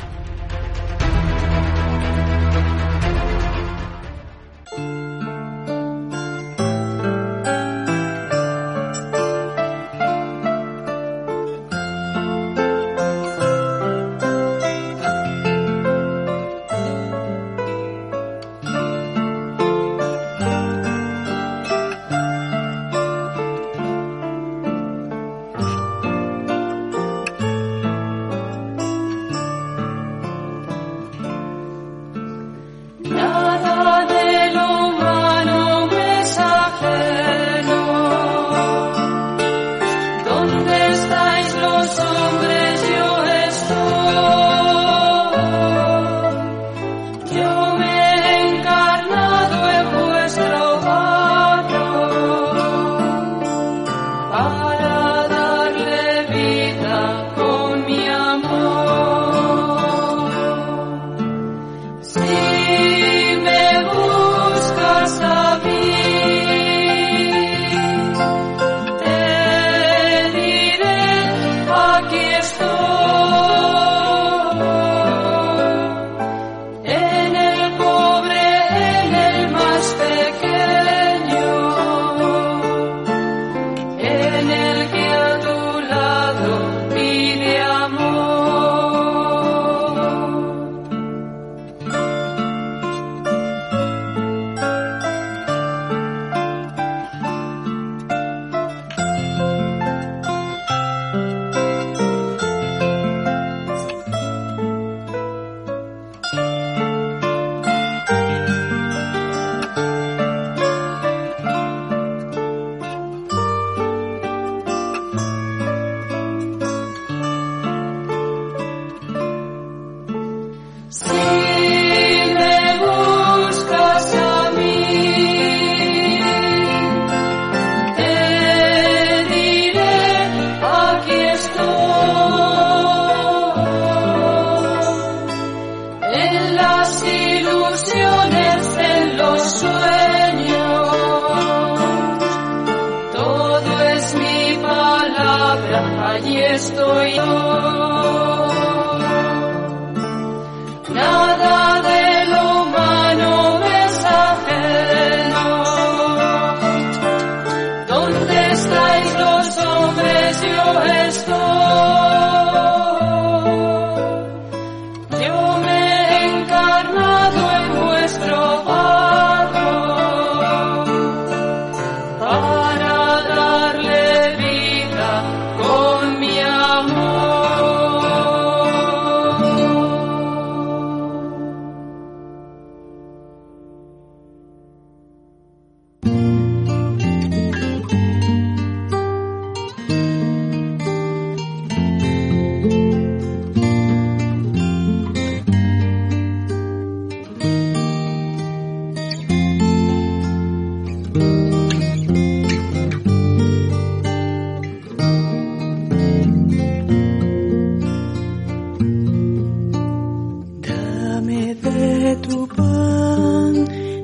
estoy. 160.79 161.70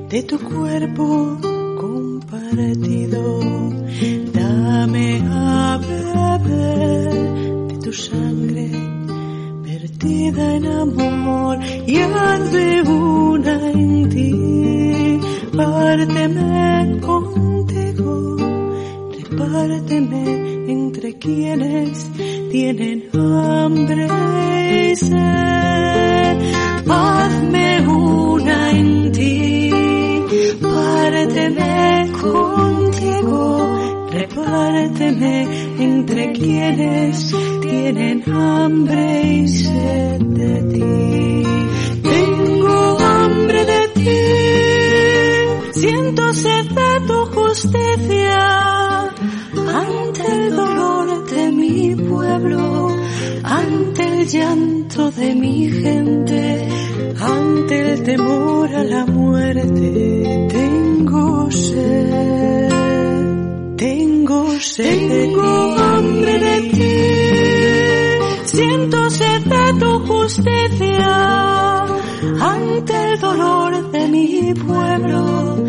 De 0.09 0.23
tu 0.23 0.37
cuerpo, 0.39 1.37
partido. 2.29 3.39
Dame 4.33 5.21
a 5.29 5.77
beber 5.77 7.11
de 7.67 7.77
tu 7.83 7.91
sangre 7.93 8.69
vertida 9.63 10.55
en 10.55 10.65
amor 10.65 11.59
y 11.85 11.97
de 12.51 12.81
una 12.83 13.71
en 13.71 14.09
ti. 14.09 15.19
Párteme 15.55 16.99
contigo, 17.01 18.37
repárteme 19.17 20.71
entre 20.71 21.17
quienes 21.17 22.09
tienen 22.51 23.09
hambre 23.13 24.26
Hazme 26.89 27.87
una 27.87 28.71
en 28.71 29.11
ti, 29.11 29.69
párteme 30.59 32.11
contigo, 32.19 34.07
repárteme 34.09 35.47
entre 35.79 36.31
quienes 36.31 37.31
tienen 37.61 38.23
hambre 38.31 39.21
y 39.23 39.47
sed 39.47 40.19
de 40.19 40.61
ti. 40.73 41.06
Temor 58.17 58.75
a 58.75 58.83
la 58.83 59.05
muerte. 59.05 60.47
Tengo 60.49 61.51
sed, 61.51 62.69
tengo 63.77 64.59
sed, 64.59 65.09
tengo 65.09 65.75
hambre 65.77 66.39
de 66.39 66.61
ti, 66.75 66.95
siento 68.45 69.09
sed 69.09 69.41
de 69.43 69.79
tu 69.79 69.99
justicia, 70.07 71.85
ante 72.41 72.93
el 73.13 73.19
dolor 73.19 73.91
de 73.91 74.07
mi 74.07 74.53
pueblo, 74.53 75.63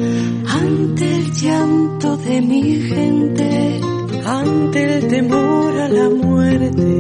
ante 0.47 1.17
el 1.17 1.33
llanto 1.33 2.17
de 2.17 2.41
mi 2.41 2.81
gente, 2.81 3.81
ante 4.25 4.85
el 4.85 5.09
temor 5.09 5.79
a 5.79 5.89
la 5.89 6.09
muerte. 6.09 6.98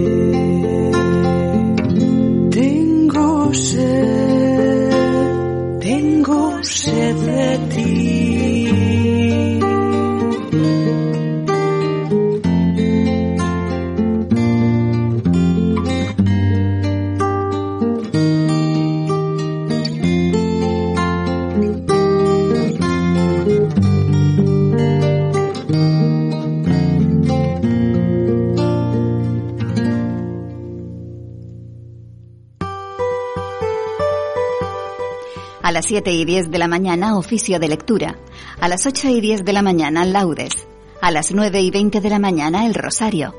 Las 35.79 35.87
7 35.87 36.11
y 36.11 36.25
10 36.25 36.51
de 36.51 36.59
la 36.59 36.67
mañana, 36.67 37.17
oficio 37.17 37.61
de 37.61 37.69
lectura. 37.69 38.19
A 38.61 38.67
las 38.67 38.85
8 38.85 39.11
y 39.11 39.21
10 39.21 39.45
de 39.45 39.53
la 39.53 39.63
mañana, 39.63 40.05
laudes. 40.05 40.67
A 41.01 41.13
las 41.13 41.31
9 41.31 41.61
y 41.61 41.71
20 41.71 42.01
de 42.01 42.11
la 42.11 42.19
mañana, 42.19 42.67
el 42.67 42.75
rosario. 42.75 43.33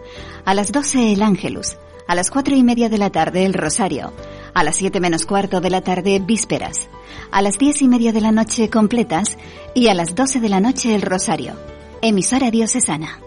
A 0.46 0.54
las 0.54 0.72
12, 0.72 1.12
el 1.12 1.22
ángelus. 1.22 1.76
A 2.08 2.16
las 2.16 2.32
4 2.32 2.56
y 2.56 2.64
media 2.64 2.88
de 2.88 2.98
la 2.98 3.10
tarde, 3.10 3.44
el 3.44 3.54
rosario. 3.54 4.14
A 4.54 4.64
las 4.64 4.78
7 4.78 5.02
menos 5.02 5.26
cuarto 5.26 5.60
de 5.60 5.70
la 5.70 5.82
tarde, 5.82 6.22
vísperas. 6.26 6.88
A 7.30 7.42
las 7.42 7.58
10 7.58 7.82
y 7.82 7.88
media 7.90 8.14
de 8.14 8.22
la 8.22 8.32
noche, 8.32 8.70
completas. 8.70 9.38
Y 9.76 9.90
a 9.90 9.94
las 9.94 10.16
12 10.16 10.40
de 10.40 10.48
la 10.48 10.62
noche, 10.62 10.96
el 10.96 11.02
rosario. 11.02 11.56
Emisora 12.02 12.52
diocesana. 12.52 13.20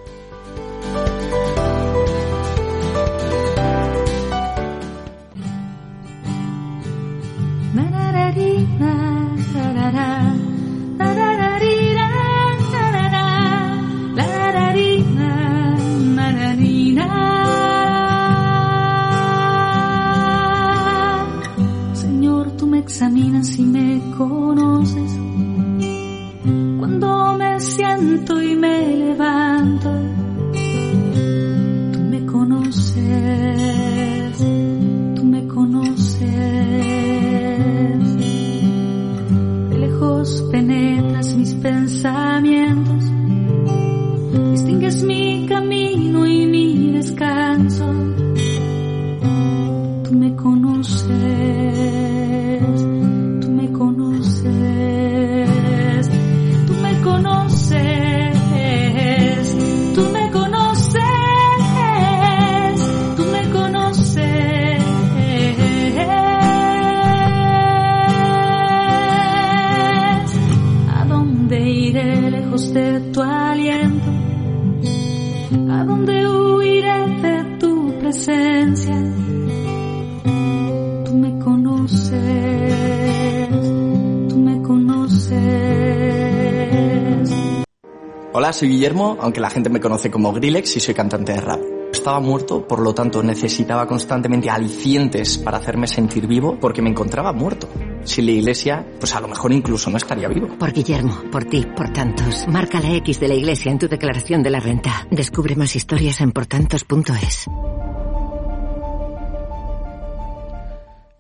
Soy 88.63 88.69
Guillermo, 88.69 89.19
aunque 89.21 89.41
la 89.41 89.51
gente 89.51 89.71
me 89.71 89.81
conoce 89.81 90.09
como 90.09 90.33
Grillex 90.33 90.77
y 90.77 90.79
soy 90.79 90.95
cantante 90.95 91.33
de 91.33 91.41
rap. 91.41 91.61
Estaba 91.93 92.21
muerto, 92.21 92.65
por 92.65 92.79
lo 92.79 92.95
tanto 92.95 93.21
necesitaba 93.21 93.89
constantemente 93.89 94.51
alicientes 94.51 95.37
para 95.39 95.59
hacerme 95.59 95.89
sentir 95.89 96.29
vivo 96.29 96.57
porque 96.61 96.81
me 96.81 96.89
encontraba 96.89 97.33
muerto. 97.33 97.69
Sin 98.05 98.27
la 98.27 98.31
iglesia, 98.31 98.87
pues 99.01 99.17
a 99.17 99.21
lo 99.21 99.27
mejor 99.27 99.53
incluso 99.53 99.91
no 99.91 99.97
estaría 99.97 100.29
vivo. 100.29 100.47
Por 100.61 100.73
Guillermo, 100.73 101.23
por 101.33 101.45
ti, 101.45 101.67
por 101.77 101.93
tantos. 101.93 102.47
Marca 102.47 102.81
la 102.81 102.95
X 102.99 103.19
de 103.19 103.27
la 103.27 103.35
iglesia 103.35 103.73
en 103.73 103.81
tu 103.81 103.89
declaración 103.89 104.45
de 104.45 104.51
la 104.51 104.61
renta. 104.61 105.09
Descubre 105.11 105.57
más 105.57 105.75
historias 105.75 106.21
en 106.21 106.31
portantos.es. 106.31 107.49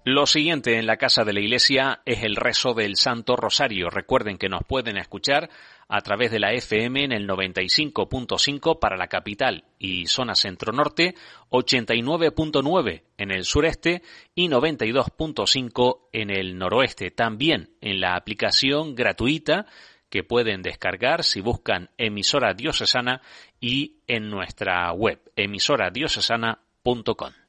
Lo 0.04 0.26
siguiente 0.26 0.80
en 0.80 0.86
la 0.86 0.96
casa 0.96 1.22
de 1.22 1.32
la 1.32 1.38
iglesia 1.38 2.02
es 2.04 2.24
el 2.24 2.34
rezo 2.34 2.74
del 2.74 2.96
Santo 2.96 3.36
Rosario. 3.36 3.88
Recuerden 3.88 4.36
que 4.36 4.48
nos 4.48 4.64
pueden 4.64 4.96
escuchar 4.96 5.48
a 5.94 6.00
través 6.00 6.30
de 6.30 6.40
la 6.40 6.54
FM 6.54 7.04
en 7.04 7.12
el 7.12 7.28
95.5 7.28 8.78
para 8.78 8.96
la 8.96 9.08
capital 9.08 9.64
y 9.78 10.06
zona 10.06 10.34
centro-norte, 10.34 11.14
89.9 11.50 13.02
en 13.18 13.30
el 13.30 13.44
sureste 13.44 14.00
y 14.34 14.48
92.5 14.48 16.08
en 16.14 16.30
el 16.30 16.56
noroeste. 16.56 17.10
También 17.10 17.76
en 17.82 18.00
la 18.00 18.16
aplicación 18.16 18.94
gratuita 18.94 19.66
que 20.08 20.24
pueden 20.24 20.62
descargar 20.62 21.24
si 21.24 21.42
buscan 21.42 21.90
emisora 21.98 22.54
diocesana 22.54 23.20
y 23.60 23.96
en 24.06 24.30
nuestra 24.30 24.90
web 24.92 25.20
emisoradiocesana.com. 25.36 27.41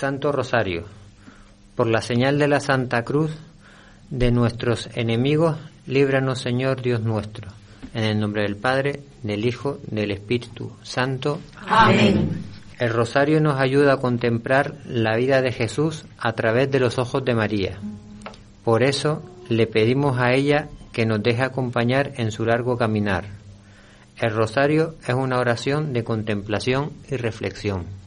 Santo 0.00 0.32
Rosario, 0.32 0.84
por 1.76 1.86
la 1.86 2.00
señal 2.00 2.38
de 2.38 2.48
la 2.48 2.60
Santa 2.60 3.02
Cruz 3.02 3.32
de 4.08 4.30
nuestros 4.30 4.88
enemigos, 4.94 5.58
líbranos 5.86 6.40
Señor 6.40 6.80
Dios 6.80 7.02
nuestro. 7.02 7.50
En 7.92 8.04
el 8.04 8.18
nombre 8.18 8.44
del 8.44 8.56
Padre, 8.56 9.02
del 9.22 9.44
Hijo, 9.44 9.78
del 9.82 10.10
Espíritu 10.10 10.72
Santo. 10.82 11.38
Amén. 11.66 12.30
El 12.78 12.94
rosario 12.94 13.42
nos 13.42 13.60
ayuda 13.60 13.92
a 13.92 13.96
contemplar 13.98 14.76
la 14.86 15.18
vida 15.18 15.42
de 15.42 15.52
Jesús 15.52 16.06
a 16.18 16.32
través 16.32 16.70
de 16.70 16.80
los 16.80 16.98
ojos 16.98 17.22
de 17.22 17.34
María. 17.34 17.78
Por 18.64 18.82
eso 18.82 19.22
le 19.50 19.66
pedimos 19.66 20.18
a 20.18 20.32
ella 20.32 20.70
que 20.94 21.04
nos 21.04 21.22
deje 21.22 21.42
acompañar 21.42 22.12
en 22.16 22.30
su 22.30 22.46
largo 22.46 22.78
caminar. 22.78 23.26
El 24.16 24.30
rosario 24.30 24.94
es 25.06 25.12
una 25.14 25.38
oración 25.38 25.92
de 25.92 26.04
contemplación 26.04 26.90
y 27.10 27.16
reflexión. 27.16 27.99